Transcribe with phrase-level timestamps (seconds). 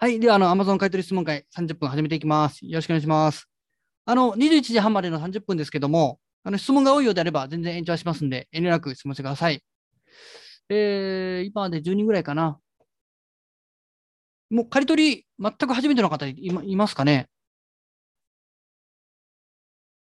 [0.00, 0.20] はい。
[0.20, 2.64] では、あの、Amazon 買取質問会30分始めていきます。
[2.64, 3.48] よろしくお願いします。
[4.04, 9.60] あの、21時半までの30分ですけども、あの、質問が多いようであれば全然延長しますんで、遠慮なく質問してください。
[10.68, 12.60] えー、今まで10人ぐらいかな。
[14.50, 17.28] もう、刈り取り、全く初めての方いまいますかね？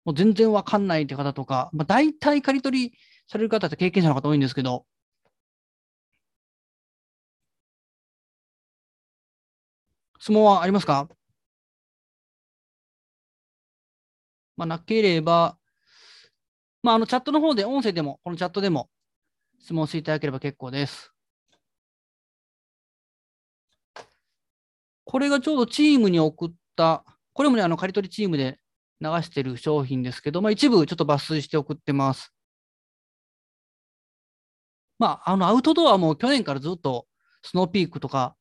[0.05, 2.97] もう全然わかんないって方とか、まあ、大体刈り取り
[3.27, 4.85] される方って経験者の方多いんですけど、
[10.19, 11.07] 質問はありますか？
[14.57, 15.57] まあ、なければ、
[16.83, 18.89] まあ、あの、チャットの方で、音声でも、このチャットでも
[19.59, 21.13] 質問していただければ結構です。
[25.05, 28.59] これがちょうどチームに送った、これもね、あの、刈り取りチームで
[29.01, 32.33] 流してる商品ですけど、まあ、一部ちょっと抜粋して送ってます。
[34.99, 37.07] まあ、あの、アウトドアも去年からずっと、
[37.41, 38.35] スノーピークとか、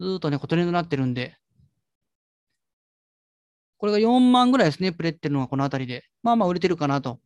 [0.00, 1.36] ずっとね、トレンドになってるんで、
[3.78, 6.04] これが4万ぐらいですね、プレってるのがこのあたりで。
[6.22, 7.20] まあまあ売れてるかなと。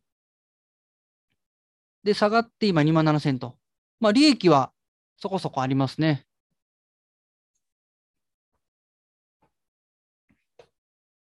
[2.03, 3.57] で、下がって今2万7000と。
[3.99, 4.71] まあ利益は
[5.17, 6.25] そこそこありますね。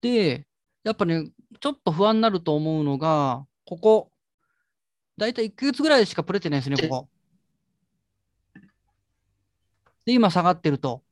[0.01, 0.47] で、
[0.83, 4.11] やっぱね、ちょっと不安になると思うのが、ここ、
[5.17, 7.09] だいたい1ヶ月ぐらいしかプレってないですね、ここ。
[10.05, 11.03] で、今下がってると。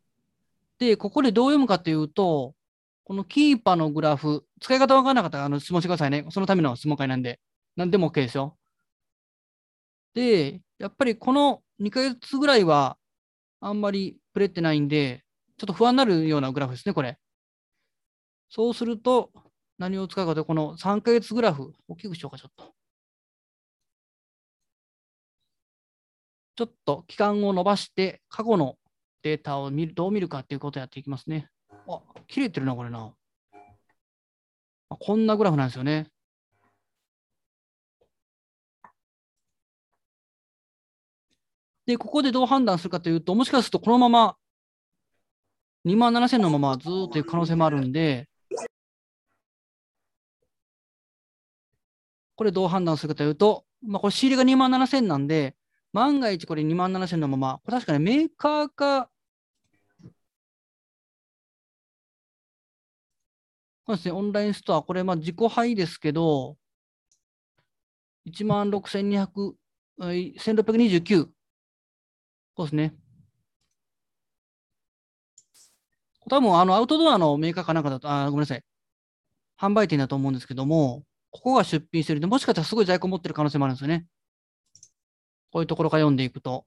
[0.79, 2.55] で、ここでどう読むかというと、
[3.03, 6.25] このキーパーのグラフ、使い方わからなかったらあの質問してくださいね。
[6.29, 7.39] そのための質問会なんで。
[7.75, 8.57] 何でも OK ですよ。
[10.13, 12.97] で、やっぱりこの2ヶ月ぐらいは
[13.61, 15.23] あんまりプレってないんで、
[15.57, 17.17] ちょっと不安になるようなグラフですね、これ。
[18.49, 19.31] そうすると、
[19.77, 22.73] 何を使うかというと、この3ヶ月グラフ、大きくしようか、ちょっと。
[26.55, 28.77] ちょっと期間を伸ばして、過去の
[29.21, 31.49] データを見るどう見るかっていうことをやっていきますね。
[31.87, 33.13] あ、切れてるな、これな。
[34.89, 36.09] こんなグラフなんですよね。
[41.85, 44.37] で、ここでどう判断するかというと、もしかするとこのまま
[45.85, 48.27] 2万7000のままずっといく可能性もあるんで、
[52.35, 55.55] これどう判断するかというと、まあ、これ仕入れが2万7000なんで、
[55.93, 59.09] 万が一これ2万7000のまま、これ確かにメーカーか、
[63.87, 66.57] そうですね、オンラインストア、これまあ自己配ですけど、
[68.25, 69.55] 1万6200、
[69.97, 71.29] 1629。
[72.57, 72.95] そうですね。
[76.29, 78.63] 多分あのアウトドアのメーカーかなんかだと、あごめんなさい。
[79.59, 84.05] 販売店だと思うんですけども、ここが出品してるんで、もしかしたらすごい在庫持ってる可能性もあるんですよね。
[85.51, 86.65] こういうところから読んでいくと、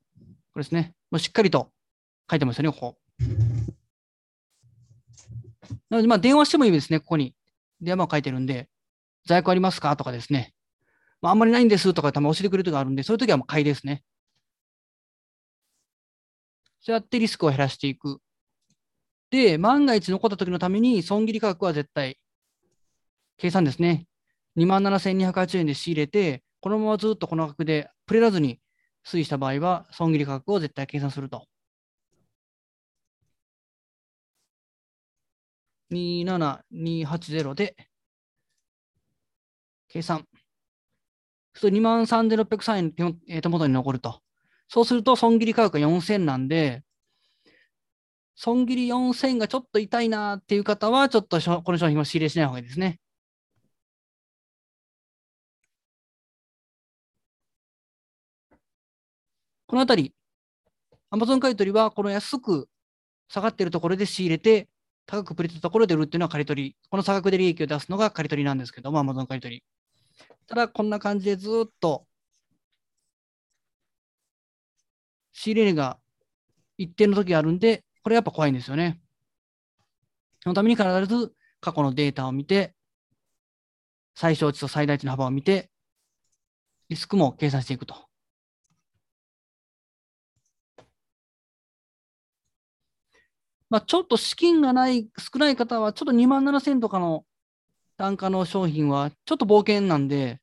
[0.53, 0.94] これですね。
[1.10, 1.70] もうしっかりと
[2.31, 2.98] 書いてますよね、ここ。
[5.88, 7.34] なので、まあ、電話してもいいですね、ここに。
[7.81, 8.69] 電話を書いてるんで、
[9.26, 9.97] 在庫ありますか？
[9.97, 10.54] とかですね。
[11.21, 14.03] まあ、あんまりないんですとか、たまに教えてくれる時があるんで、そういう時はもう買いですね。
[16.81, 18.19] そうやってリスクを減らしていく。
[19.31, 22.19] で、万が一残った時のために、損切り価格は絶対、
[23.38, 24.06] 計算ですね。
[24.56, 28.60] 27,280円で仕入れて、このままずっとこの価格でプレらずに
[29.05, 31.47] 推移した場合は、損切り価格を絶対計算すると。
[35.91, 37.75] 27280で、
[39.89, 40.27] 計算。
[41.55, 44.21] そうすると23,603円手もえー手元に残ると。
[44.69, 46.83] そうすると、損切り価格が4000なんで、
[48.34, 53.01] 損切り4000がちょっと痛いなっていう方は、ちょっとこの商品を仕入れしない方がいいですね。
[59.72, 60.12] このあたり、
[61.10, 62.69] Amazon 買取はこの安く
[63.31, 64.69] 下がっているところで仕入れて、
[65.06, 66.77] 高くプレたところで売るっていうのは借り取り。
[66.91, 69.65] この差額で利益を出すのが借り取りなんですけども、Amazon 借り取り。
[70.47, 72.06] ただ、こんな感じでずっと
[75.33, 75.99] 仕入れ値が
[76.77, 79.01] 一定の時があるんで、これやっぱ怖いんですよね。
[80.42, 81.33] そのために必ず
[81.63, 82.74] 過去のデータを見て、
[84.15, 85.71] 最小値と最大値の幅を見て、
[86.91, 88.11] リスクも計算していくと。
[93.72, 97.24] まあ、ちょっと資金がない、少ない方は、ちょっと2万7000とかの
[97.97, 100.42] 単価の商品は、ちょっと冒険なんで、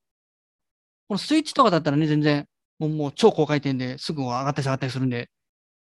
[1.08, 2.48] このスイッチとかだったらね、全然、
[2.80, 5.30] もうもう超高回転ですぐ上がったり下がったりするんで、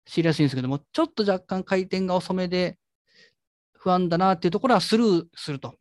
[0.05, 2.77] 知りやすいんですけども、ちょっと若干回転が遅めで
[3.71, 5.79] 不安だなっていうところはスルーすると。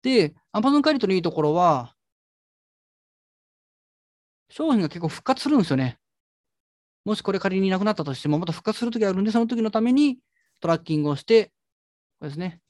[0.00, 1.94] で、Amazon 借り取りいいところは、
[4.48, 5.98] 商品が結構復活するんですよね。
[7.04, 10.18] もしこれ仮になくなったとしても、また復活するときがあるんで、その時のために
[10.60, 11.46] トラッキングをして、
[12.18, 12.60] これですね。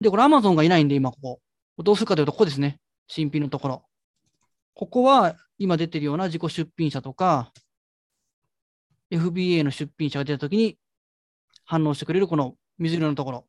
[0.00, 1.40] で、これ Amazon がいないんで、今ここ。
[1.78, 2.80] どうするかというと、ここですね。
[3.06, 3.84] 新品のところ。
[4.74, 7.52] ここは今出てるような自己出品者とか、
[9.10, 10.76] FBA の出品者が出たときに
[11.64, 13.46] 反応してくれるこの水色のところ。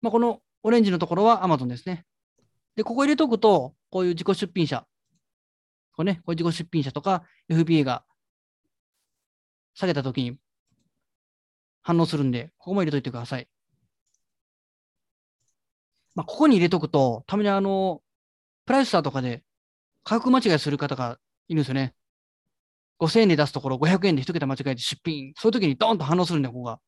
[0.00, 2.06] まあ、このオレンジのところは Amazon ですね。
[2.76, 4.86] で、ここ入れとくと、こういう自己出品者、
[5.98, 8.04] これね、こういう自己出品者とか FBA が
[9.74, 10.38] 下げたときに
[11.82, 13.48] 反応するんで、ここも入れといてください。
[16.14, 18.00] まあ、ここに入れとくと、たまにあの、
[18.64, 19.42] プライスターとかで
[20.04, 21.18] 価格間違いする方が
[21.48, 21.96] いるんですよね。
[23.00, 25.32] 5000円で出すところ500円で一桁間違えて出品。
[25.36, 26.78] そういう時にドーンと反応するんで、ここが。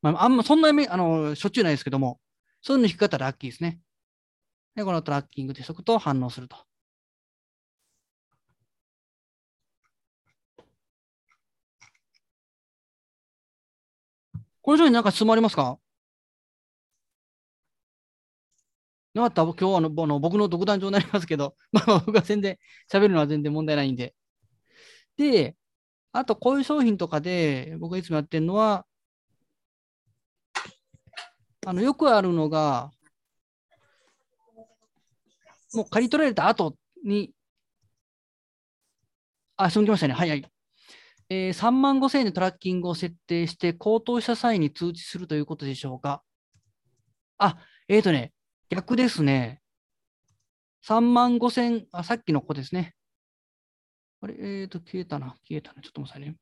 [0.00, 2.18] まあ、あんま、そんなにあの、しょっちゅうないですけども、
[2.62, 3.80] そういうの引き方ラッキーですね。
[4.76, 6.69] で、このトラッキングでしとくと反応すると。
[14.70, 15.80] この商品なんか質問ありますか？
[19.14, 19.42] なかった？
[19.42, 22.56] 今日はあの僕の独壇場になりますけど、 まあ僕が全然
[22.88, 24.14] 喋るのは全然問題ないんで。
[25.16, 25.56] で、
[26.12, 28.86] あとこういう商品とかで僕がいつもやってるのは、
[31.66, 32.92] あのよくあるのが、
[35.74, 37.34] もう刈り取られた後に、
[39.56, 40.14] あ、質問来ましたね。
[40.14, 40.59] はいはい。
[41.30, 46.22] えー、3万5千円でトラッキングを設定して、高騰した際に通知するということでしょうか？
[47.38, 48.32] あ、えっ、ー、とね、
[48.68, 49.62] 逆ですね。
[50.82, 52.94] 3万5千、あ、さっきの子ですね。
[54.20, 55.82] あれ、えっ、ー、と、消えたな、消えたな。
[55.82, 56.36] ちょっと待ってくださいね。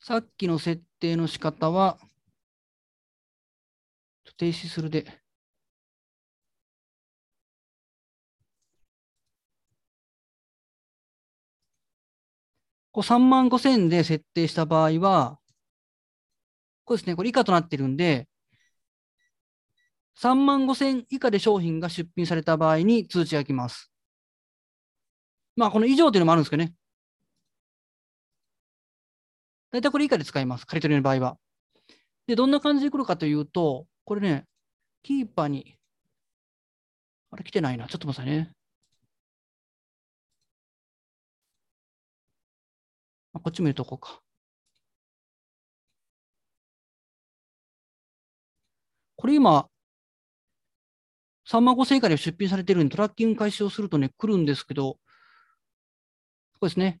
[0.00, 1.98] さっきの設定の仕方は、
[4.36, 5.23] 停止するで。
[12.94, 15.40] こう3万5千で設定した場合は、
[16.84, 18.28] これですね、これ以下となってるんで、
[20.14, 23.90] 3万5千以下で商品が出品された場合に通知が来ます。
[25.56, 26.72] まあ、この以上というのもあるんですけどね。
[29.72, 30.64] 大体これ以下で使います。
[30.64, 31.36] 刈り取りの場合は。
[32.28, 34.46] で、どんな感じで来るかというと、これね、
[35.02, 35.76] キーパーに、
[37.32, 37.88] あれ来てないな。
[37.88, 38.53] ちょっと待ってくださいね。
[43.40, 44.20] こっちも入れとこうか。
[49.16, 49.68] これ今、
[51.46, 54.98] 3万5000円以下で出品されてるのにトラッキング開始をするとね、来るんですけど、こ
[56.60, 57.00] こですね。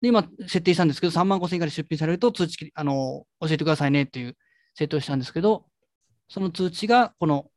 [0.00, 4.36] で、今、設定したんですけど、3万5000円以下で出品されると通知、あの、教えてくださいねっていう
[4.74, 5.66] 設定をしたんですけど、
[6.28, 7.50] その通知が、この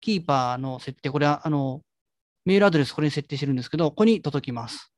[0.00, 1.82] キーパーの設定、これは、あの、
[2.44, 4.92] メールアドレス、これに設定してるんですけど、ここに届きます。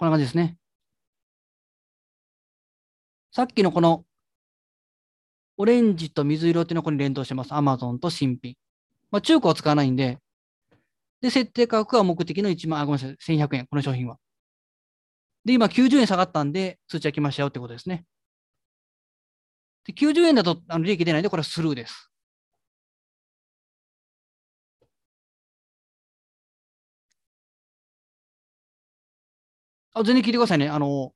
[0.00, 0.56] こんな感じですね。
[3.32, 4.06] さっきのこの
[5.58, 7.50] オレンジと水色っていうのはここに連動してます。
[7.50, 8.54] Amazon と新品。
[9.10, 10.16] まあ、中古は使わないんで、
[11.20, 14.16] で、設定価格は目的の1万、あ、ごめんなさい、1100円、この商品は。
[15.44, 18.06] で、今90円下がったんで、通知が来ましたよってことですね。
[19.84, 22.09] で90円だとあの利益出ないんで、これはスルーです。
[29.92, 30.68] あ全然聞いてくださいね。
[30.68, 31.12] あの、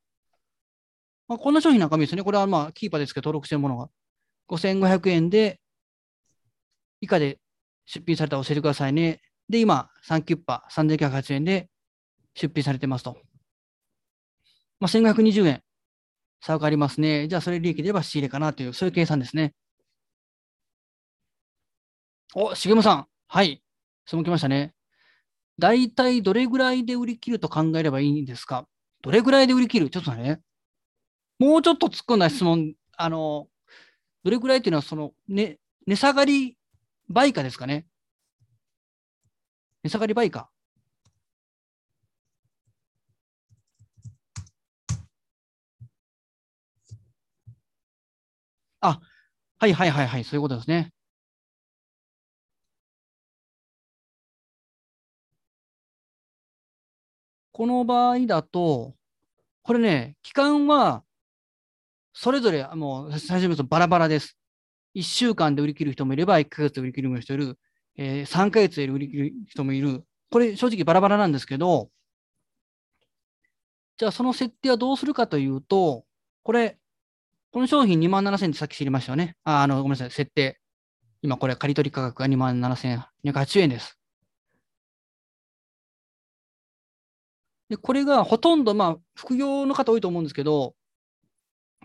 [1.29, 2.23] まあ、こんな商品なんか見ですね。
[2.23, 3.89] これはまあ、キーパーですけど、登録してるものが。
[4.49, 5.61] 5500円で、
[7.01, 7.39] 以下で
[7.87, 9.21] 出品されたら教えてくださいね。
[9.49, 11.71] で、今、3キュッパ3980円で
[12.35, 13.17] 出品されてますと。
[14.81, 15.63] まあ、1520円
[16.41, 17.29] 差がありますね。
[17.29, 19.55] じゃあ、それ利益で言えば仕入れかなという、そういう計算ですね。
[22.35, 23.07] お、重野さん。
[23.29, 23.63] はい。
[24.07, 24.74] 質問来ましたね。
[25.59, 28.67] 大体どれぐらいで売り切ると考えればいいんですか？
[29.03, 29.91] どれぐらいで売り切る？
[29.91, 30.41] ちょっとね。
[31.39, 33.49] もうちょっと突っ込んだ質問、あの、
[34.25, 36.57] どれぐらいっていうのは、その、ね、値下がり
[37.09, 37.87] 倍価ですかね？
[39.85, 40.49] 値下がり倍価。
[48.81, 49.01] あ、
[49.59, 50.93] はいはいはいはい、そういうことですね。
[57.55, 58.97] この場合だと、
[59.63, 61.05] これね、期間は、
[62.13, 64.37] それぞれ、もう、最初に言うとバラバラです。
[64.97, 67.59] 1週間で売り切る人もいれば、1ヶ月で売り切る人もいる、
[67.97, 70.05] えー、3ヶ月で売り切る人もいる。
[70.33, 71.91] これ、正直バラバラなんですけど、
[73.99, 76.05] じゃあ、その設定はどうするかというと、
[76.43, 76.77] これ、
[77.53, 79.37] この商品2万7000ってさっき知りましたよね。
[79.45, 80.59] あ、あの、ごめんなさい、設定。
[81.23, 83.97] 今これ、借取り価格が2万7280円です。
[87.69, 90.75] で、これがほとんど、まあ、副業の方多いと思うんですけど、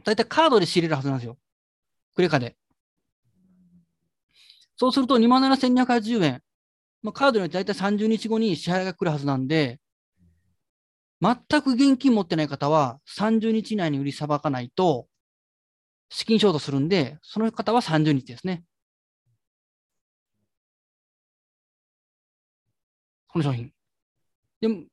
[0.04, 1.38] 大体カードで仕入れるはずなんですよ。
[2.16, 2.56] クレカで。
[4.78, 6.42] そうすると27,280円。
[7.02, 9.80] まあ、カードによって大体30日後に支払いが来るはずなんで、
[11.22, 15.08] 全く現金持ってない方は30日以内に売りさばかないと、
[16.10, 18.64] 資金ショートするんで、その方は30日ですね。
[23.28, 23.72] この商品。
[24.62, 24.84] でも、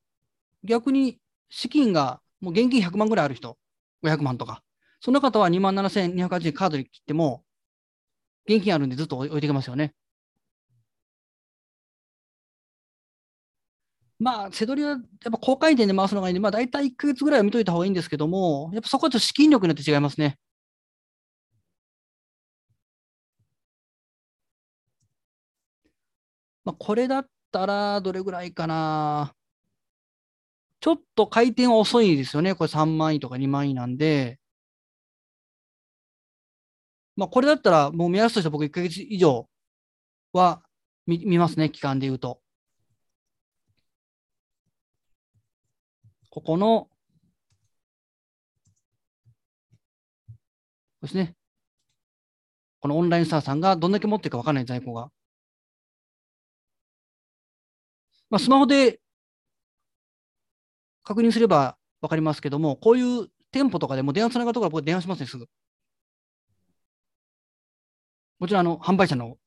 [0.66, 1.18] 逆に
[1.50, 3.58] 資金がもう現金100万ぐらいある人、
[4.02, 4.62] 500万とか、
[5.00, 7.44] その方は2万7280円カードに切っても、
[8.48, 9.94] 現金あるんでずっと置いていけますよね。
[14.18, 20.38] まあ、せどりはやっぱ高回転で回すのがいいんで、まあ、大体1ヶ月ぐらいは見といた方がいいんですけども、やっぱそこはちょっと資金力によって違いますね。
[26.64, 29.34] まあ、これだったらどれぐらいかな。
[30.86, 32.54] ちょっと回転は遅いですよね。
[32.54, 34.38] これ3万位とか2万位なんで。
[37.16, 39.48] まあ、これだったら、もう目安として僕1ヶ月以上
[40.32, 40.62] は
[41.06, 42.40] 見見ますね、期間で言うと。
[46.30, 46.88] ここの、
[51.02, 51.34] ですね。
[52.80, 55.10] このオンラインスターさんがどんだけ持ってるか分からない在庫が。
[58.30, 59.00] まあ、スマホで
[61.06, 65.46] 確認すれば分かりますけども、こういう店舗とかでも電話つながるところは僕電話しますね、すぐ。
[68.40, 69.38] もちろん、あの、販売者の、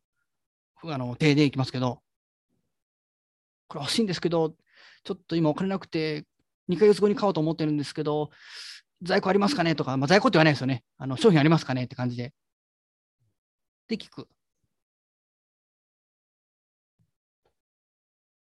[0.84, 2.02] あの、手でいきますけど、
[3.68, 4.56] これ欲しいんですけど、
[5.04, 6.26] ちょっと今お金なくて、
[6.70, 8.30] 2ヶ月後に買おうと思ってるんですけど、
[9.02, 9.76] 在庫ありますかね？
[9.76, 10.84] とか、まあ、在庫って言わないですよね。
[10.98, 11.84] あの商品ありますかね？
[11.84, 12.34] って感じで。
[13.90, 14.28] で、聞く。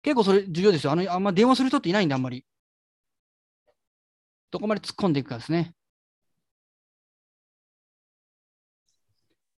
[0.03, 0.93] 結構それ重要ですよ。
[0.93, 2.45] あの、あんま電話する人っていないんで、あんまり。
[4.51, 5.75] どこまで突っ込んでいくかですね。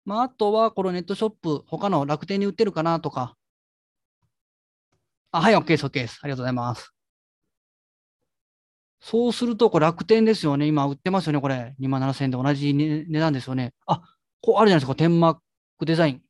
[0.04, 3.36] まあ、あとは、このネットショップ、他の楽天に売ってるかなとか。
[5.30, 6.18] あ、はい、OK です、OK です。
[6.22, 6.92] ありがとうございます。
[9.00, 10.66] そうすると、これ楽天ですよね。
[10.66, 11.74] 今売ってますよね、これ。
[11.78, 13.74] 2万7000円で同じ値段ですよね。
[13.86, 14.02] あ、
[14.40, 15.40] こうあるじゃないですか、天幕
[15.80, 16.22] デザイン。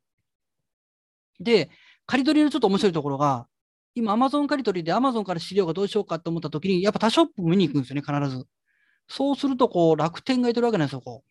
[1.41, 1.71] で、
[2.07, 3.47] 仮取りのちょっと面白いところが、
[3.95, 8.47] 今、アマゾン借り取りでアマゾンから資料がどうしようかと思ったときに、やっぱ他ショップ見に行くんですよね、必ず。
[9.09, 11.31] そうすると、こう、楽天がいてるわけなんですよ、こう。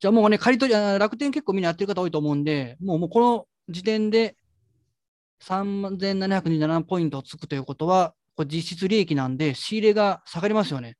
[0.00, 4.36] じゃあもうね、借り取り、楽天結構みんなやってる方多いと思うんで、もうもうこの時点で
[5.40, 10.96] 3727ポイントつくということは、これ実質利益なんで、仕入れが下がりますよね。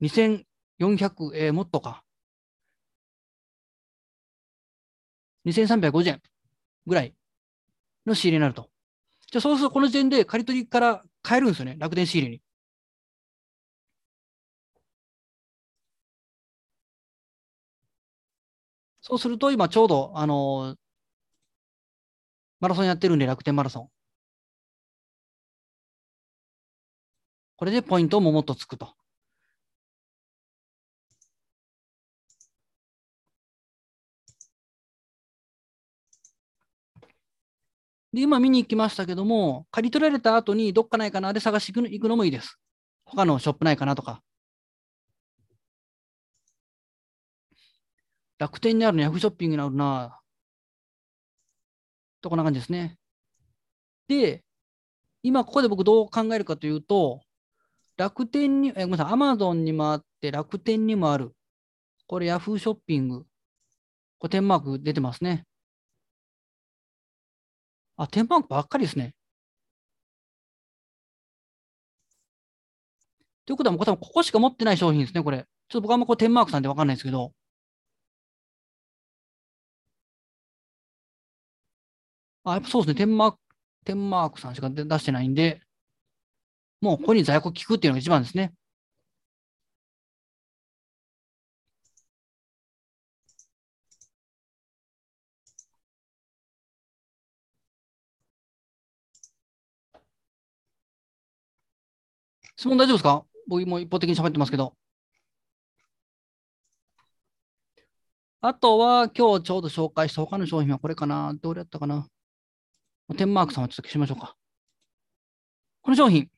[0.00, 2.05] 2400、えー、もっとか。
[5.46, 6.22] 2350円
[6.86, 7.14] ぐらい
[8.06, 8.70] の仕入れになると。
[9.30, 11.76] じゃあそうするとこの時点で借り取りから買えるんですよね。
[11.78, 12.42] 楽天仕入れに。
[19.00, 20.76] そうすると今ちょうど、あのー、
[22.60, 23.88] マラソンやってるんで楽天マラソン。
[27.56, 28.94] これでポイントももっとつくと。
[38.16, 42.58] で、今見に行きましたけども、借り取られた後にどっかないかなで探し行くのもいいです。
[43.04, 44.22] 他のショップないかなとか。
[48.38, 50.18] 楽天にあるの、ヤフーショッピングにあるな。
[52.22, 52.96] とこんな感じですね。
[54.08, 54.42] で、
[55.22, 57.20] 今ここで僕どう考えるかというと、
[57.98, 61.36] 楽天に、えごめんなさい、アマゾンにもあって、楽天にもある。
[62.06, 63.26] これヤフーショッピング。
[64.18, 65.44] これ点マーク出てますね。
[67.96, 69.14] あ、点マークばっかりですね。
[73.46, 75.38] ということは、もう多分ここしか持ってない商品ですね、これ。
[75.68, 77.32] ちょっと僕はあんまこう点マークさんでわかんないですけど。
[82.44, 82.94] あ、やっぱそうですね。
[82.96, 83.38] 点マーク、
[83.84, 85.62] 点マークさんしか出してないんで、
[86.80, 88.54] もうここに在庫聞くっていうのが一番ですね。
[102.56, 103.24] 質問大丈夫ですか？
[103.48, 104.74] 僕も一方的に喋ってますけど。
[108.40, 112.06] あとは、今日ちょうど紹介した他の商品はこれかなどれやったかな
[113.16, 114.36] 天マークさんはちょっと消しましょうか。
[115.82, 116.28] この商品、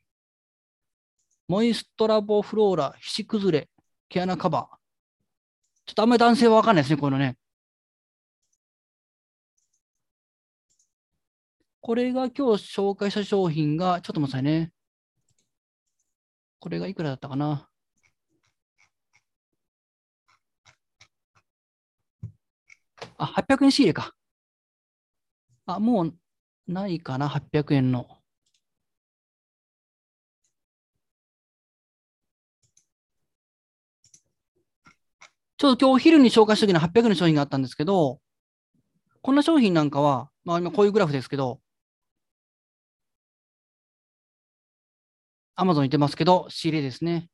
[1.48, 3.68] モイストラボフローラ、皮脂崩れ、
[4.08, 4.76] 毛穴カバー。
[5.86, 7.36] ちょっとあんまり男性はわかんないですね、こういうのね。
[11.80, 14.72] これが今日紹介した商品が、ちょっと待ってくださいね。
[16.60, 17.68] これがいくらだったかな？
[23.16, 24.14] あ、800円仕入れか。
[25.66, 26.14] あ、もう
[26.66, 28.06] ないかな、800円の。
[35.56, 38.20] ちょっと今日お昼に紹介した時に800円の商品があったんですけど、
[39.22, 41.60] こんな商品なんかは、まあ今こういうグラフですけど、
[45.58, 47.28] アマゾンに出ますけど、仕入れですね。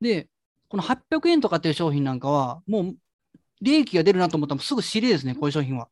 [0.00, 0.28] で、
[0.68, 2.96] この800円とかっていう商品なんかは、もう
[3.62, 5.88] 利益が出るなと思ったらすぐ仕入れですね、こういう商品は。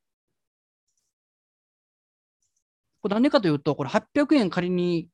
[3.01, 5.09] これなんでかというと、これ800円仮に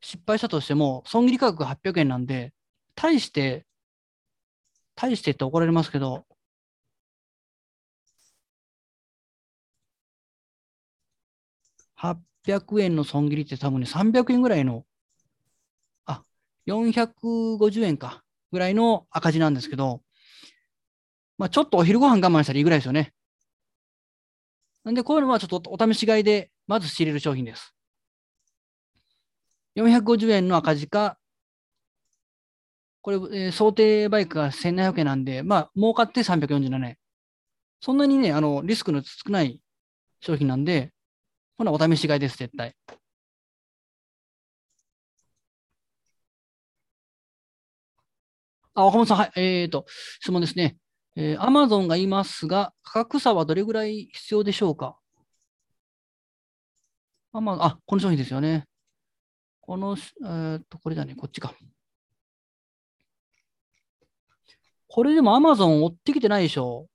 [0.00, 2.54] 失敗したとしても、損切り価格が800円なんで、
[2.96, 3.66] 対して、
[4.96, 6.26] 対してって怒られますけど、
[12.46, 14.84] 800円の損切りって多分ね、300円ぐらいの、
[16.06, 16.24] あ、
[16.66, 18.22] 450円か、
[18.52, 20.02] ぐらいの赤字なんですけど、
[21.38, 23.12] まあ、ちょっとお昼ご飯我慢したらいいぐらいですよね。
[24.84, 27.74] なんで、こういうのはちょっとお試し買いで、まず仕入れる商品です。
[29.76, 31.18] 450円の赤字か、
[33.02, 36.96] これ、えー、想定バイクが1700円なんで、まあ、儲かって347円。
[37.80, 39.60] そんなにね、あの、リスクの少ない
[40.20, 40.93] 商品なんで、
[41.56, 42.74] ほな、お試し買いです、絶対。
[48.74, 49.32] あ、岡本さん、はい。
[49.36, 49.86] えっ、ー、と、
[50.20, 50.76] 質問ですね。
[51.16, 54.98] えー、Amazon がいますが、価格差はどれぐらい必要でしょうか？
[57.32, 58.66] あ、まあ、あ、この商品ですよね。
[59.60, 61.54] この、えー、っと、これだね、こっちか。
[64.88, 66.88] これでも Amazon 追ってきてないでしょ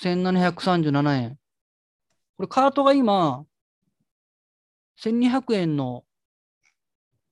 [0.00, 1.38] ?1737 円。
[2.36, 3.44] これカートが今、
[4.96, 6.04] 1200円の、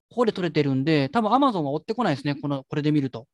[0.09, 2.35] ここで取れてるんで、多分 Amazon は追ってこないですね。
[2.35, 3.27] この、これで見ると。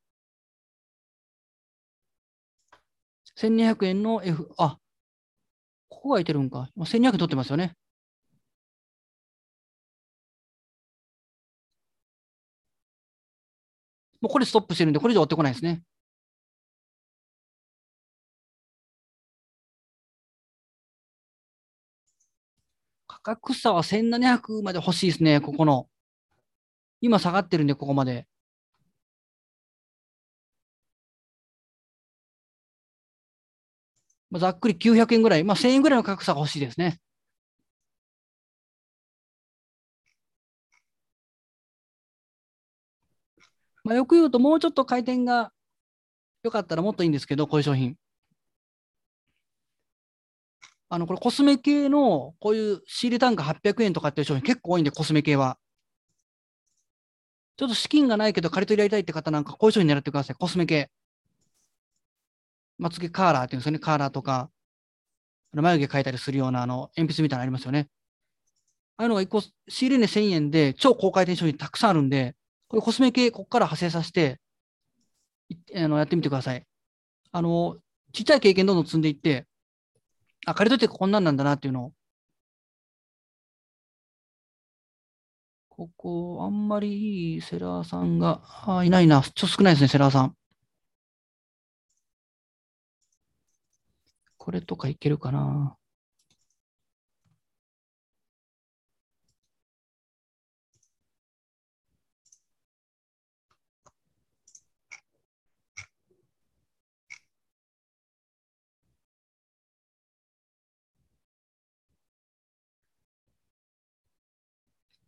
[3.35, 4.79] 1200円の F、あ、
[5.89, 6.69] ここがいてるんか。
[6.85, 7.75] 1200円取ってますよね。
[14.21, 15.81] もうこれストップしてるんで、これ以上追ってこないですね。
[23.23, 25.89] 価格差は1700まで欲しいですね、ここの。
[27.01, 28.27] 今下がってるんで、ここまで。
[34.29, 36.99] まあ、ざっくり900円ぐらい、まあ、1000円ぐらいの価格差が欲しいですね。
[43.83, 45.51] まあ、よく言うと、もうちょっと回転が
[46.43, 47.97] 良かったらもっといいんですけど、こういう商品。
[50.89, 55.57] あの、これコスメ系の、こういう仕入れ単価800円とかっていう商品結構多いんで、コスメ系は。
[57.57, 60.35] ちょっと資金がないけど、借り取りやりたいって方なんか、こういう商品狙ってください。
[60.35, 60.89] コスメ系。
[62.79, 63.79] まつげカーラーっていうんですよね。
[63.79, 64.49] カーラーとか、
[65.53, 67.89] 眉毛描いたりするような、あの、鉛筆みたいなのありますよね。
[68.97, 69.51] ああいうのが1個、仕
[69.87, 72.35] 入れ値1000円で、超高回転商品たくさんあるんで、
[72.67, 74.39] これコスメ系、ここから派生させて、
[75.75, 76.63] あのやってみてください。
[77.31, 77.77] あの、
[78.13, 79.47] ちっちゃい経験どんどん積んでいって、
[80.49, 81.93] あ、借りといてこんなんなんだなっていうのを。
[85.69, 89.21] ここ、あんまりいいセラーさんが、あ、いないな。
[89.21, 90.35] ちょっと少ないですね、セラーさん。
[94.37, 95.78] これとかいけるかな。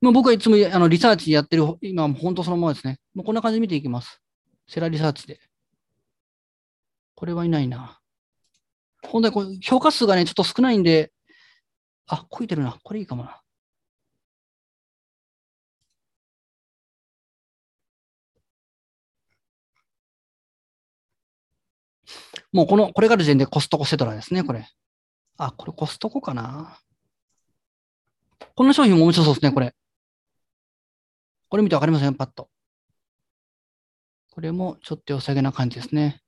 [0.01, 2.99] もう僕はいつもあのリサーチやってる、今も本当そのままですね。
[3.13, 4.19] もうこんな感じで見ていきます。
[4.67, 5.39] セラリサーチで。
[7.15, 7.99] これはいないな。
[9.03, 11.11] 本当に評価数がね、ちょっと少ないんで、
[12.07, 12.79] あ、こいてるな。
[12.83, 13.41] これいいかもな。
[22.51, 24.67] もうこの、これがる時点でコストコセトラですね、これ。
[25.37, 26.79] あ、これコストコかな。
[28.55, 29.75] この商品も面白そうですね、これ。
[31.51, 32.15] これ見てわかりません？
[32.15, 32.49] パッと。
[34.31, 36.21] これもちょっと良さげな感じですね。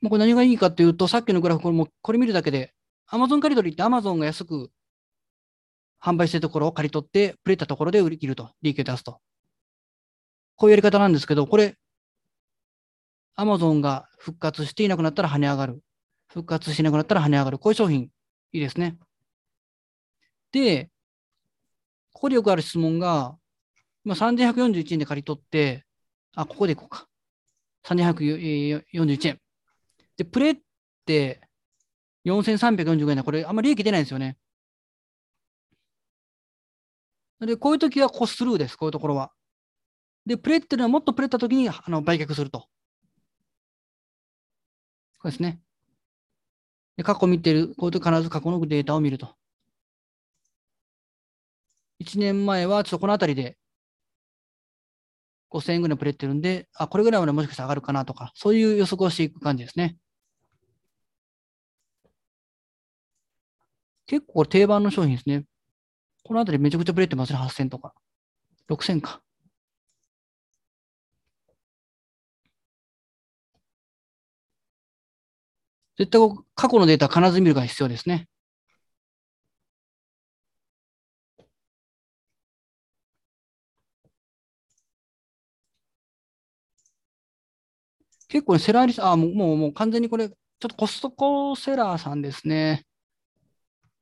[0.00, 2.72] まあ、これ何がいいかというと、さっきのグラフ、これもこれ見るだけで、
[3.10, 4.70] Amazon 借り取りって Amazon が安く
[6.00, 9.20] 販売してるところを借り取って、プレたところで売り切ると、利益を出すと。
[10.54, 11.76] こういうやり方なんですけど、これ、
[13.36, 15.82] Amazon が復活していなくなったら跳ね上がる。
[16.36, 17.58] 復活しなくなったら跳ね上がる。
[17.58, 18.10] こういう商品、い
[18.58, 18.98] いですね。
[20.52, 20.90] で、
[22.12, 23.38] ここでよくある質問が、
[24.04, 25.86] 今3141円で借り取って、
[26.34, 27.08] あ、ここでいこうか。
[27.86, 29.40] 3141円。
[30.18, 30.56] で、プレっ
[31.06, 31.40] て
[32.26, 33.24] 4345円だ。
[33.24, 34.36] これあんまり利益出ないんですよね。
[37.40, 38.76] で、こういう時はコスルーです。
[38.76, 39.32] こういうところは。
[40.26, 42.68] で、プレっていうのはもっとプレった時にあの売却すると。
[45.18, 45.62] これですね。
[46.96, 49.34] で、過去見てる、こういうと必ず過去のデータを見ると。
[52.00, 53.56] 1年前はちょっとこの辺りで
[55.50, 59.96] 5000円ぐらいプレってるんで、あ、これぐらいまでもしかしたら上がるかなとか、そういう予測をしていく感じですね。
[64.06, 65.44] 結構定番の商品ですね。
[66.24, 67.94] この辺りめちゃくちゃプレってますね、8000とか。
[68.68, 69.22] 6000か。
[75.98, 76.20] 絶対
[76.54, 78.28] 過去のデータ必ず見るが必要ですね。
[88.28, 92.84] 結構ね、セラーリス、あ、もう、もう、もう完全にこれ、ちょっとコストコセラーさんですね。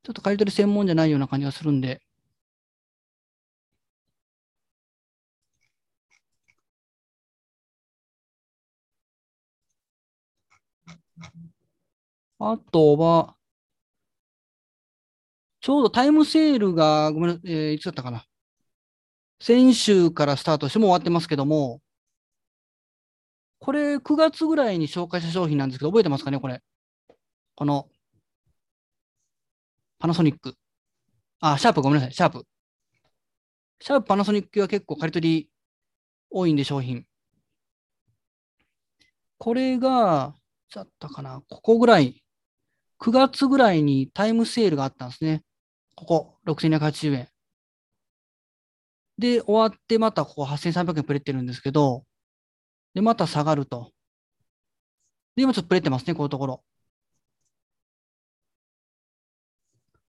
[0.05, 2.01] ちょっと借り取り専門じゃないような感じがするんで。
[12.47, 13.37] あとは、
[15.61, 18.27] ちょうどタイムセールが、ごめん、えー、いつだったかな。
[19.41, 21.81] 先週からスタートしても終わってますけども、
[23.61, 26.63] これ9月ぐらいに紹介した商品なんですけど、覚えてますかね、これ。
[27.55, 27.89] この、
[29.99, 30.55] パナソニック。
[31.41, 32.47] あ、シャープごめんなさい、シャープ。
[33.81, 35.51] シャープパナソニックは結構借り取り
[36.31, 37.07] 多いんで、商品。
[39.39, 40.35] これが、
[40.75, 42.24] だったかな、ここぐらい、
[43.05, 45.43] 9月ぐらいにタイムセールがあったんですね。
[45.95, 47.29] ここ、6280円。
[49.19, 52.07] で、終わってまたここ8300円プレってるんですけど、
[52.95, 53.93] で、また下がると。
[55.37, 56.65] で、今ちょっとプレってますね、こういうところ。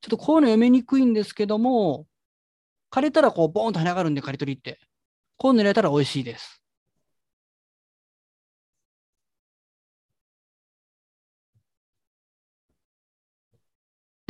[0.01, 2.09] ちょっとこういうの読みにくいんですけども、
[2.91, 4.81] 枯れたらこう、ボーンと跳ね上がるんで、刈り取りって。
[5.37, 6.60] こういうの入れたら美味しいです。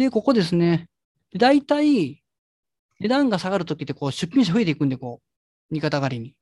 [0.00, 0.88] で、ここですね。
[1.38, 2.22] 大体、
[3.00, 5.26] 値段が下がるときって、こう、出品者増えていくんで、こう、
[5.70, 6.34] 右肩上がりに。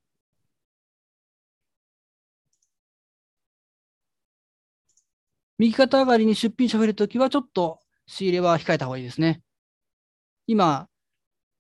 [5.59, 9.43] 右肩上がりに出品者増えるときは、ちょっと仕入れは控えた方がいいですね。
[10.47, 10.89] 今、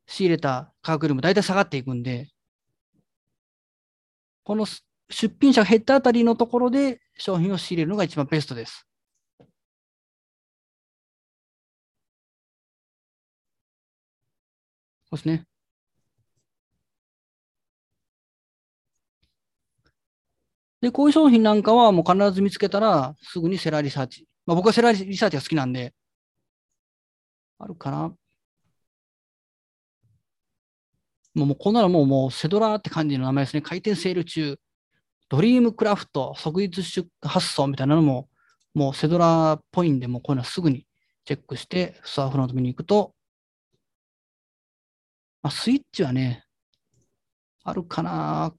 [0.06, 2.28] 仕入れた価格よりも大体下がっていくんで、
[4.44, 4.66] この
[5.10, 8.87] 出品者が減ったあたりのところで商品を仕入れるのが一番ベストです。
[15.10, 15.46] そうですね。
[20.80, 24.26] で、こういう商品なんかはもう必ず見つけたらすぐにセラリサーチ。
[24.46, 25.94] まあ、僕はセラリサーチが好きなんで、
[27.58, 28.14] あるかな。
[31.34, 33.62] もうこんなのもうもうセドラーって感じの名前ですね。
[33.62, 34.58] 回転セール中、
[35.28, 38.28] ドリームクラフト、即日出発送みたいなのも、
[38.74, 40.86] もうセドラーっぽいんで、もうこういうのはすぐに
[41.24, 43.14] チェックして、スワーフロント見に行くと、
[45.42, 46.44] まあ、スイッチはね、
[47.64, 48.54] あるかな。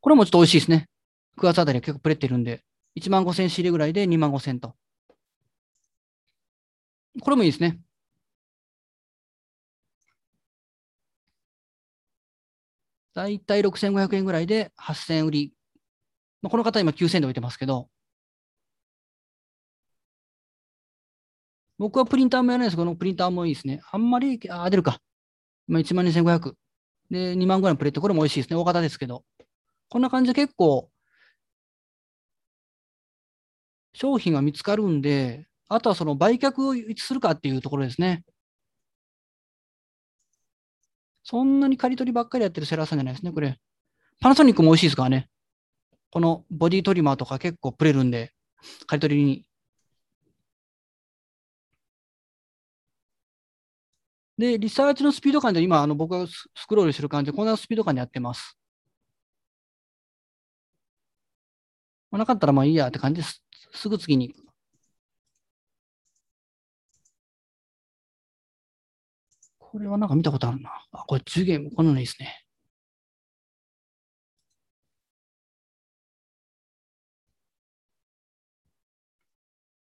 [0.00, 0.86] これもちょっと美味しいですね。
[1.36, 2.62] 9月あたりは結構プレってるんで、
[2.94, 4.76] 1万5000仕入れぐらいで2万5000と。
[7.20, 7.80] これもいいですね。
[13.14, 15.52] だいたい6500円ぐらいで8000円売り。
[16.42, 17.88] まあ、この方今9000円で置いてますけど、
[21.78, 23.80] 僕はプリンターもやらないですけど、このプリンターもいいですね。
[23.90, 25.00] あんまり、あ、出るか。
[25.68, 26.56] 今1万2500。
[27.10, 28.56] で、2万ぐらいのプレート、これも美味しいですね。
[28.56, 29.24] 大型ですけど。
[29.88, 30.90] こんな感じで結構、
[33.94, 38.24] 商品が見つかるんで、あとはその売却をいつするかっていうところですね。
[41.24, 43.58] そんなに刈り取りばっかりやってるセラーさんじゃないですね、これ。
[44.20, 45.28] パナソニックも美味しいですからね。
[46.10, 48.32] このボディトリマーとか結構プレるんで、
[48.86, 49.46] 刈り取りに
[54.38, 58.58] で、リサーチのスピード感で今、あの僕がスクロールしてる感じで、こんなスピード感でやってます。
[62.10, 63.42] なかったらまあいいやって感じです。
[63.72, 64.34] すぐ次に
[69.74, 70.70] これはなんか見たことあるな。
[70.92, 72.44] あ、これ10ゲーム、こんなのいいですね。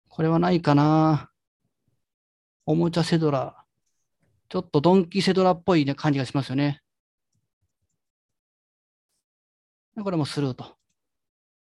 [0.08, 1.32] これはないかな。
[2.68, 3.66] おもちゃセドラ。
[4.50, 6.84] ちょっとドンキセドラっぽい、ね、感じがしますよね。
[10.04, 10.78] これもスルーと。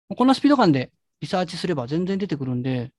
[0.09, 2.91] こんなスピード感でリサーチすれば全然出てくるんで、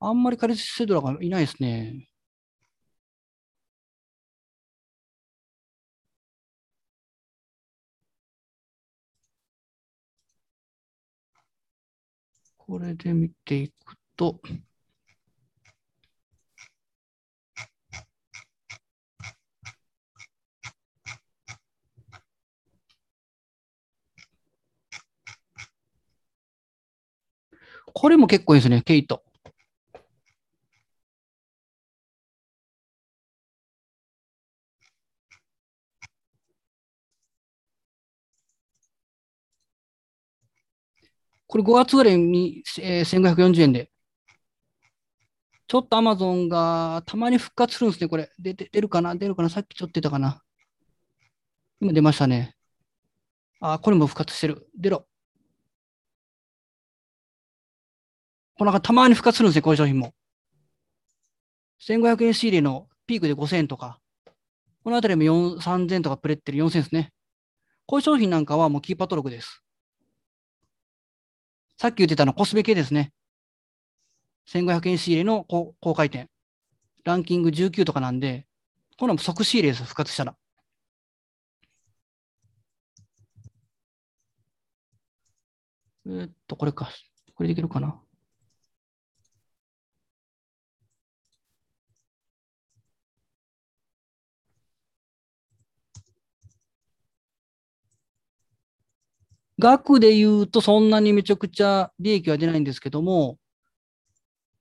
[0.00, 2.08] あんまりカリスセドラがいないですね。
[12.56, 14.40] これで見ていくと、
[27.92, 29.22] これも結構いいですね、ケイト。
[41.50, 43.90] これ5月ぐらいに、えー、1540円で。
[45.66, 48.30] ちょっとアマゾンがたまに復活するんですね、これ。
[48.38, 49.16] 出出るかな？
[49.16, 49.48] 出るかな？
[49.48, 50.42] さっきちょっと出たかな
[51.80, 52.54] 今出ましたね。
[53.58, 54.68] あ、これも復活してる。
[54.78, 55.08] 出ろ。
[58.56, 60.14] この中たまに復活するんですね、こういう商品も。
[61.80, 63.98] 1500円仕入れのピークで5000円とか。
[64.84, 65.22] このあたりも
[65.58, 67.10] 3000とかプレってる4000ですね。
[67.86, 69.64] こういう商品なんかはもうキーパー登録です。
[71.80, 73.10] さっき言ってたのコスメ系ですね。
[74.50, 76.28] 1500円仕入れの高回転。
[77.04, 78.46] ランキング19とかなんで、
[78.98, 80.36] この即仕入れです、復活したら。
[86.04, 86.90] えー、っと、これか。
[87.34, 87.98] これできるかな。
[99.60, 103.38] 額で言うとそんなにめちゃくちゃ利益は出ないんですけども、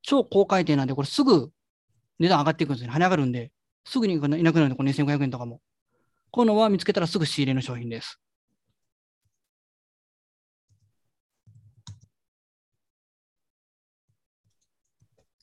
[0.01, 1.51] 超高回転なんで、これすぐ
[2.19, 2.91] 値段上がっていくんですね。
[2.91, 3.51] 跳ね上がるんで、
[3.85, 5.61] すぐにいなくなるんで、この2500円とかも。
[6.31, 8.19] こういうのは見つけたらすぐ仕入れの商品です。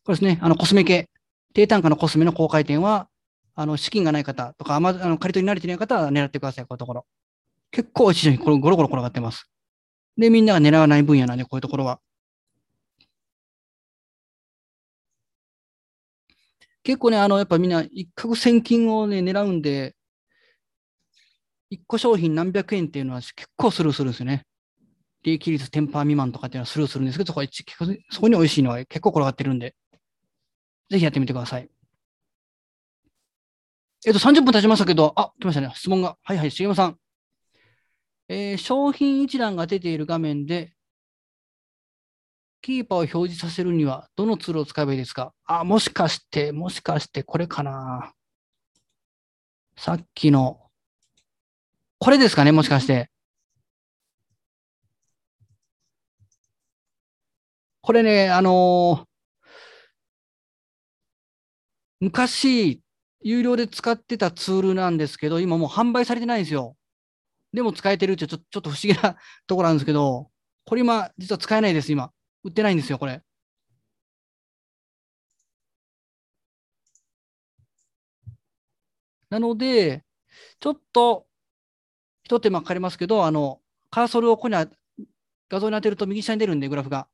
[0.05, 1.09] これですね、あのコスメ系。
[1.55, 3.09] 低単価のコスメの高回転は、
[3.55, 7.07] あの資金がない方とか、あま、あの借り取り慣れてない方は狙ってください、こういうところ。
[7.71, 9.51] 結構一緒にゴロゴロ転がってます。
[10.17, 12.01] で、みんなが狙わない分野なんで、こういうところは。
[16.83, 19.97] 結構ね、あの、やっぱみんな一攫千金をね、狙うんで、
[21.69, 24.47] 一個商品何百円っていうのは結構スルーするんですよね。
[25.25, 27.45] 利益率10%未満とかっていうのはスルーするんですけど、そこ
[28.11, 29.75] そこに美味しいのは結構転がってるんで、
[30.89, 31.69] ぜひやってみてください。
[34.07, 35.73] えっと、30分経ちましたけど、あ、来ましたね。
[35.75, 36.17] 質問が。
[36.23, 36.99] はいはい、重山さん。
[38.29, 40.73] えー、商品一覧が出ている画面で、
[42.63, 45.33] キーパーを表示させるには、どのツールを使えばいいですか？
[45.45, 48.13] あ、もしかして、もしかして、これかな。
[49.77, 50.61] さっきの、
[51.99, 53.11] これですかね、もしかして。
[57.83, 59.07] これね、あのー、
[62.01, 62.83] 昔、
[63.21, 66.76] 有料で使ってたツールなんですけど、今もう販売されてないんですよ。
[67.57, 69.17] でも使えてるってちょちょっと不思議な
[69.47, 70.31] ところなんですけど、
[70.67, 72.13] これ今、実は使えないです、今。
[72.45, 73.23] 売ってないんですよ、これ。
[79.31, 80.05] なので、
[80.61, 81.27] ちょっと、
[82.25, 84.57] 一手間かかりますけど、あの、カーソルをここに
[85.49, 87.09] 画像に当てると右下に出るんで、グラフが。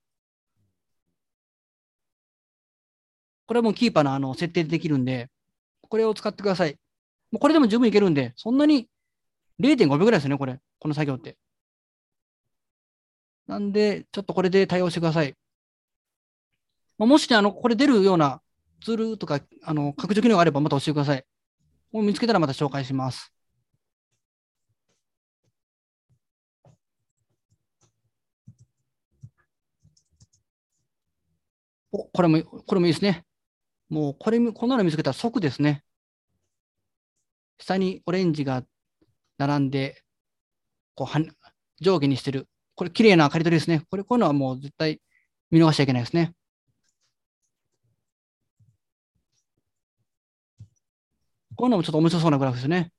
[3.47, 5.31] これはもうキーパーのあの設定でできるんで、
[5.83, 6.79] これを使ってください。
[7.31, 8.89] もうこれでも十分いけるんで、そんなに
[9.59, 10.61] 0.5秒ぐらいですね、これ。
[10.79, 11.37] この作業って。
[13.47, 15.37] なんで、ちょっとこれで対応してください。
[16.99, 18.41] まあもしね、あの、これ出るような
[18.83, 21.25] ツールとか、あの、拡張機能があればまた教えてください。
[21.93, 23.33] もう見つけたらまた紹介します。
[31.93, 33.25] お、これも、これもいいですね。
[33.91, 35.85] もう、これ、こんなの見つけたら即ですね。
[37.59, 38.67] 下にオレンジがあっ
[39.47, 40.03] 並んで、
[40.95, 41.21] こうは
[41.81, 42.49] 上下にしてる。
[42.75, 43.83] これ、綺麗な刈り取りですね。
[43.91, 45.01] これ、こういうのはもう絶対
[45.51, 46.35] 見逃しちゃいけないですね。
[51.57, 52.93] こういうのもちょっと面白そうなグラフですね。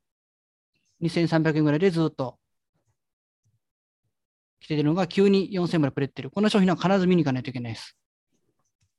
[1.01, 2.38] 2300円ぐらいでずっと
[4.62, 6.32] 来てるのが急に4000円までプレってる。
[6.32, 7.97] この商品は必ず見に行かないといけないです。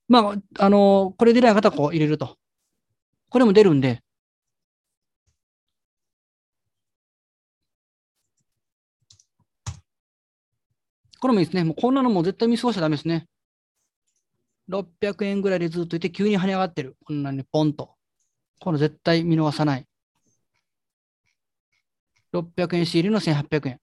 [0.09, 2.37] まあ、あの、これ出ない方はこう入れると。
[3.30, 4.04] これも出るんで、
[11.25, 11.65] これもいいですね。
[11.65, 13.27] もうこんなのも絶対見過ごしちゃダメですね。
[14.69, 16.99] 600円ぐらいでずっといて、急に跳ね上がってる。
[17.03, 17.95] こんなにポンと。
[18.61, 19.87] この絶対見逃さない。
[22.35, 23.81] 600円仕入れの1800円。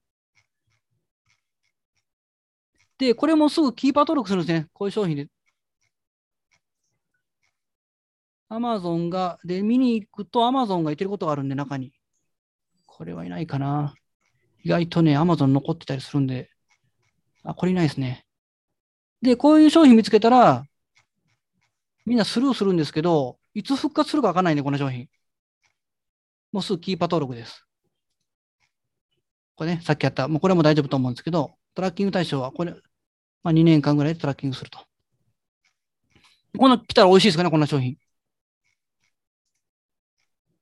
[2.96, 4.68] で、これもすぐキーパー登録するんですね。
[4.72, 5.26] こういう商品で。
[8.50, 11.92] アマゾンが、で、見に行くとアマゾンがいてることがあるんで、中に。
[12.86, 13.96] これはいないかな。
[14.62, 16.51] 意外とね、アマゾン残ってたりするんで。
[17.44, 18.24] あ、これいないですね。
[19.20, 20.64] で、こういう商品見つけたら、
[22.04, 25.08] みんなスルーするんですけど、いつ復活するかわかんないね、この商品。
[26.52, 27.66] もうすぐキーパー登録です。
[29.56, 32.72] これね、さっきやった、もうこれも大丈夫と思うんですけど、トラッキング対象は、これ、
[33.42, 34.78] まあ、2年間ぐらいでトラッキングすると。
[36.58, 37.96] こんな来たら美味しいですかね、こんな商品。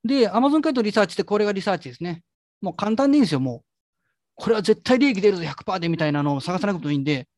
[0.05, 2.23] で、Amazon 回答リサーチってこれがリサーチですね。
[2.61, 3.70] もう簡単でいいんですよ、もう。
[4.41, 7.29] これは絶対利益出るぞ100%でみたいなのを探さなくてもいいんで、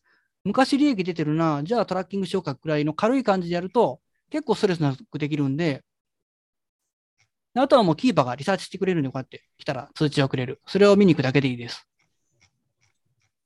[0.45, 5.83] 昔利益出てるな、じゃあトラッキングしようかくらいの軽い感じでやると、結構ストレスなくできるんで、
[7.55, 10.61] あとはもうキーパーがリサーチしてくれるんで、こうやって来たら通知をくれる。
[10.67, 11.87] それを見に行くだけでいいです。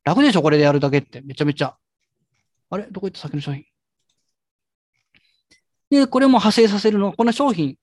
[0.05, 1.23] 楽でしょこれでやるだけって。
[1.23, 1.77] めちゃめちゃ。
[2.71, 2.87] あれ？
[2.91, 3.65] どこ行った先の商品？
[5.91, 7.13] で、これも派生させるの。
[7.13, 7.77] この商品。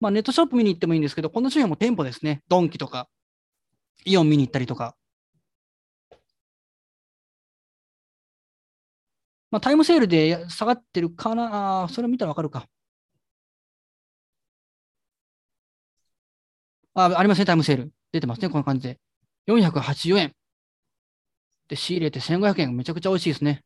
[0.00, 2.42] まあ、ネットショップ見に行ってもいいんですけど、この商品も店舗ですね。
[2.48, 3.08] ドンキとか、
[4.04, 4.96] イオン見に行ったりとか。
[9.50, 11.84] まあ、タイムセールで下がってるかな？
[11.84, 12.66] あそれ見たらわかるか。
[16.94, 17.92] あ、ありますね、タイムセール。
[18.12, 19.00] 出てますね、こんな感じで。
[19.46, 20.34] 484円。
[21.68, 22.76] で、仕入れて1500円。
[22.76, 23.64] めちゃくちゃ美味しいですね。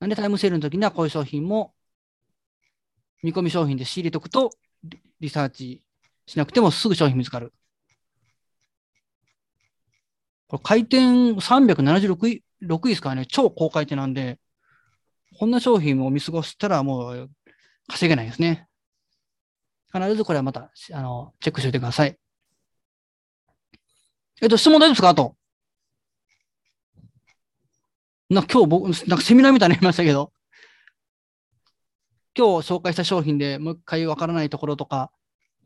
[0.00, 1.74] なんでタイムセールの時にはこういう商品も
[3.22, 4.50] 見込み商品で仕入れておくと
[5.20, 5.82] リサーチ
[6.26, 7.52] しなくてもすぐ商品見つかる。
[10.48, 10.98] これ回転
[11.32, 14.38] 376位 ,6 位ですからね、超高回転なんで、
[15.38, 17.30] こんな商品を見過ごしたらもう
[17.88, 18.68] 稼げないですね。
[19.92, 22.18] 必ずこれはまたあのチェックしておいてください。
[24.42, 25.08] えっと、質問大丈夫ですか？
[25.10, 25.36] あと。
[28.30, 30.32] な今日僕、なんかセミナーみたいになりましたけど、
[32.36, 35.12] 今日紹介した商品でもう一回わからないところとか、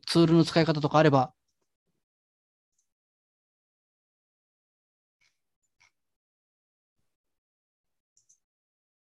[0.05, 1.33] ツールの使い方とかあれば、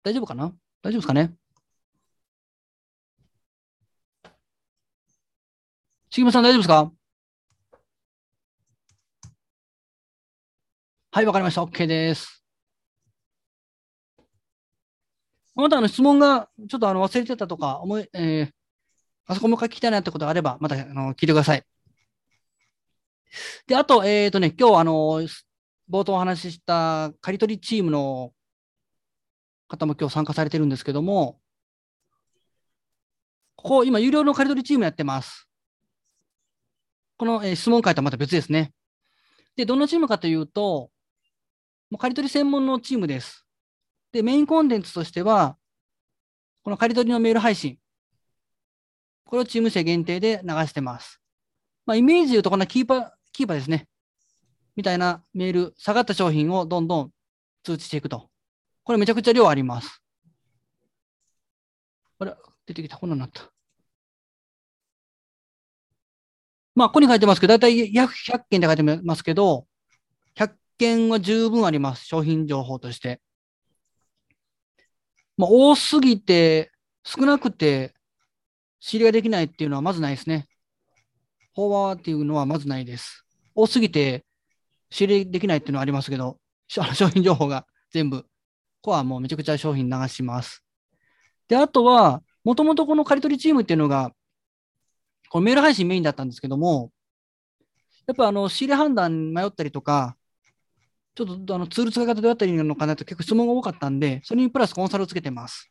[0.06, 0.54] 大丈夫かな？
[0.82, 1.34] 大丈夫ですかね？
[6.10, 6.92] 杉村さん大丈夫ですか？
[11.10, 11.64] はい、わかりました。
[11.64, 12.44] OK です。
[15.56, 18.50] またあの質問がちょっとあの忘れてたとか、思いえー、
[19.26, 21.64] あそこもう一回聞きたいなってことがあれば、またあの聞いてください。
[23.66, 24.92] で、あと、えっ、ー、とね、今日あの、
[25.90, 28.32] 冒頭お話しした刈り取りチームの
[29.68, 31.40] 方も今日参加されてるんですけども、
[33.56, 35.48] ここ、今、有料の刈り取りチームやってます。
[37.16, 38.72] この、えー、質問会とはまた別ですね。
[39.56, 40.90] で、どんなチームかというと、
[41.90, 43.46] もう刈り取り専門のチームです。
[44.12, 45.56] で、メインコンテンツとしては、
[46.62, 47.78] この刈り取りのメール配信。
[49.24, 51.20] これをチーム生限定で流してます。
[51.86, 53.88] まあ、イメージで言うと、こんなキーパー、キーパーですね。
[54.76, 57.12] みたいなメール、下がった商品をどんどん
[57.64, 58.28] 通知していくと。
[58.86, 60.00] これめちゃくちゃ量あります。
[62.20, 62.96] あれ、出てきた。
[62.96, 63.50] こんなになった。
[66.76, 69.66] まあ、ここに書いてますけど、だいたい約100件で書いてますけど、
[70.36, 72.06] 100件は十分あります。
[72.06, 73.20] 商品情報として。
[75.36, 76.70] まあ、多すぎて、
[77.02, 77.92] 少なくて、
[78.78, 80.46] 仕入れができないっていうのはまずないですね。
[81.56, 83.26] フォアっていうのはまずないです。
[83.52, 84.24] 多すぎて、
[84.90, 88.24] 仕入れできないっていうのはありますけど、商 品情報が全部、
[88.86, 90.64] こはもうめちゃくちゃ商品流します。
[91.48, 94.12] で、あとは、もともとこの刈り取りチームっていうのが、
[95.28, 96.92] このメール配信メインだったんですけども、
[98.06, 100.16] やっぱあの仕入れ判断迷ったりとか、
[101.16, 105.70] ちょっとあのツール使い方どうやったらいいのかなと結構質問が多かったんで、それにプラスコンサルをつけてます。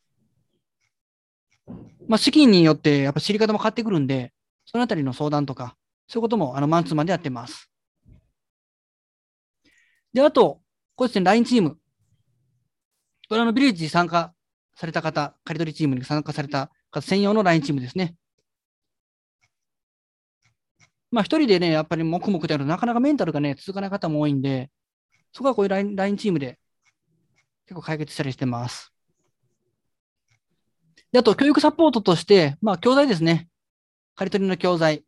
[2.08, 4.34] まあ、資金によってやっぱ知り方も変わってくるんで、
[4.66, 7.70] そのあたりの相談とか、そういうこともあのマンツーマンでやってます。
[10.14, 10.62] で、あと、
[10.96, 11.78] これですね、LINE チーム。
[13.30, 14.34] これあの、ビレッジ参加
[14.76, 18.16] された方、刈り取りチームに参加された方専用の LINE チームですね。
[21.12, 24.70] まあ、一人でね、やっぱり黙々とやるとなかなかメンタルがね、続かない方も多いんで、
[25.32, 26.60] そこはこういう LINE, LINE チームで
[27.66, 28.92] 結構解決したりしてます。
[31.12, 33.48] であと、教育サポートとして、まあ、教材ですね。
[34.16, 35.06] 刈り取りの教材。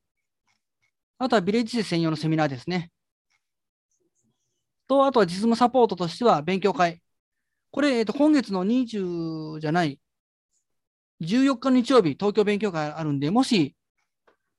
[1.17, 2.91] あとはビレッジ専用のセミナーですね。
[4.87, 7.01] と、あとは実務サポートとしては勉強会。
[7.77, 9.99] これ、えっと、今月の20じゃない、
[11.21, 13.75] 14日の日曜日、東京勉強会あるんで、もし、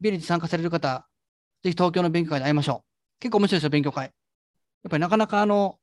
[0.00, 1.08] ビレッジ参加される方、
[1.64, 3.18] ぜひ東京の勉強会で会いましょう。
[3.18, 4.04] 結構面白いですよ、勉強会。
[4.04, 4.12] やっ
[4.88, 5.80] ぱりなかなかあの、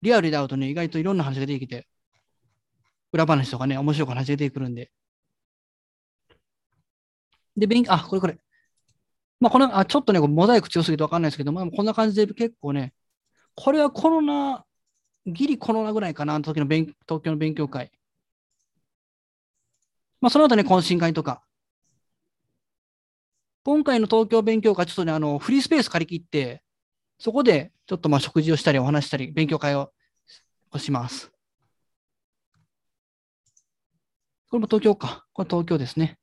[0.00, 1.86] リアルで会うとね、意外といろんな話が出てきて、
[3.12, 4.90] 裏話とかね、面白い話が出てくるんで。
[7.54, 8.38] で、勉強、あ、これこれ。
[9.40, 12.94] まあ、この、あ、ちょっとね、モザイク強すぎてわかんないですけど、まあ、こんな感じで結構ね、
[13.54, 14.65] これはコロナ、
[15.26, 17.90] ギリコロナぐらいかな、あの時の勉東京の勉強会。
[20.20, 21.42] まあ、その後ね、懇親会とか。
[23.64, 26.62] 今回の東京勉強会、ちょっとね、あの、フリースペース借り切って、
[27.18, 29.92] そこでちょっとまあ食事をしたりお話したり、勉強会を
[30.78, 31.32] します。
[34.48, 35.26] これも東京か。
[35.32, 36.18] これ東京ですね。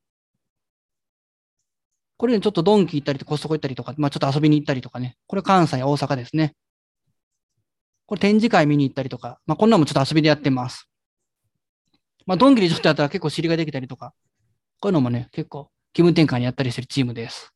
[2.18, 5.18] これね、ちょっとドンキ行ったりコストコ行ったりとか、まあちょっと遊びに行ったりとかね。
[5.28, 6.56] これ関西、大阪ですね。
[8.14, 10.88] これ展示会見に行ったりとか、まあこんなのもちょっと遊びでやってます。
[12.28, 14.14] まあドンキでちょっとやったら結構知りができたりとか、
[14.80, 17.51] こういうのもね、結構気分転換にやったりしてるチームです。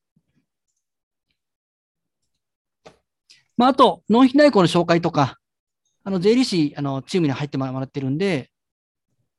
[3.55, 5.37] まあ、あと、納品代行の紹介とか、
[6.03, 8.49] あの、税理士、あの、チームに入ってもらってるんで、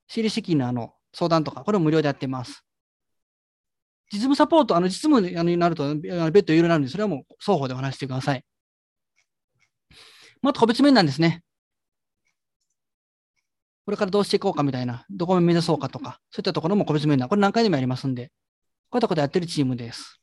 [0.07, 2.65] 仕入れ資金のあの、相談とか、これも無料でやってます。
[4.13, 8.45] 実務サポート、あの、実務になると、別途有料なんで、それはもう双方でお話してください。
[10.43, 11.43] また個別面談ですね。
[13.85, 17.29] これからどうしていこうかみたいな、どこを目指そうかとか、そういったところも個別面談。
[17.29, 18.31] これ何回でもやりますんで、
[18.91, 20.21] こういったことやってるチームです。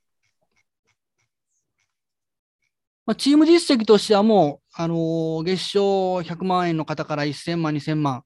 [3.06, 8.24] まあ、チーム実績としてはもう、あのー、月賞100万円の方から1000万、2000万、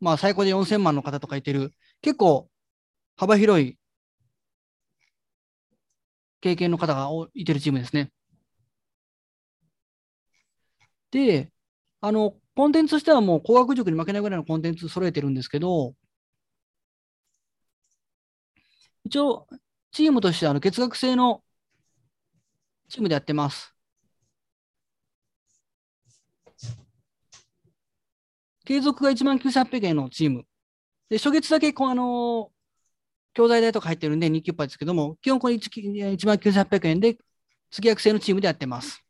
[0.00, 2.48] まあ、最高で4000万の方とかいてる、結構
[3.16, 3.78] 幅広い
[6.40, 8.10] 経験の方がいてるチームですね。
[11.14, 11.52] で、
[12.00, 15.94] あの、コンテンツとしてはもう工学塾に負けないぐらいのコンテンツ揃えてるんですけど、
[19.04, 19.46] 一応、
[19.92, 21.42] チームとしてあの月額制の
[22.88, 23.74] チームでやってます。
[28.64, 30.46] 継続が1万9800円のチーム。
[31.10, 32.52] で、初月だけこう、あの
[33.34, 37.18] 教材代とか入ってるんで2級パーですけども、基本これ 1, 1万9800円で
[37.70, 39.04] 月額制のチームでやってます。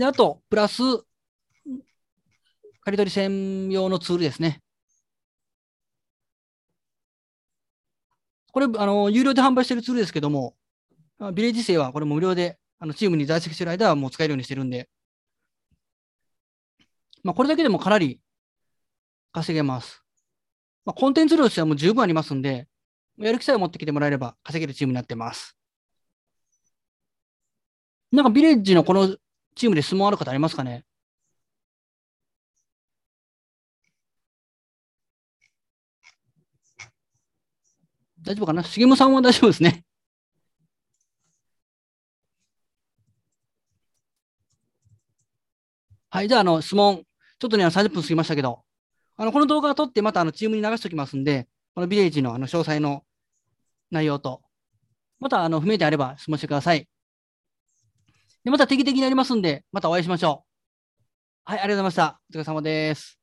[0.00, 0.80] で、あと、プラス、
[2.80, 4.62] 刈り取り専用のツールですね。
[8.50, 10.56] これ、あの、有料で販売しているツールですけども、
[11.34, 14.88] ビレッジ生はこれも無料で、あのチームに在籍している間はもう使えるようにしてるんで、
[17.22, 18.22] まあ、これだけでもかなり
[19.32, 20.02] 稼げます。
[20.86, 22.68] まあ、コンテンツ量としてはもう十分ありますんで、
[23.18, 25.58] やる気さえ持ってきてもらえれば稼げるチームになってます。
[28.10, 29.14] なんかビレッジのこの
[29.54, 30.84] チームで質問ある方ありますかね？
[38.22, 38.62] 大丈夫かな？
[38.64, 39.84] 杉本さんは大丈夫ですね。
[46.12, 47.04] はい、じゃあ、あの、質問、
[47.38, 48.64] ちょっとね、30分過ぎましたけど、
[49.16, 53.04] あの、この動画を撮って、またあのチームに流しておきますんで、このビレッジのあの詳細の
[53.92, 54.42] 内容と、
[55.20, 56.89] またあの不明であれば質問してください。
[58.44, 60.44] でまた定期的にやりますんで、またお会いしましょ
[61.46, 61.50] う。
[61.50, 62.20] はい、ありがとうございました。
[62.30, 63.19] お疲れ様です。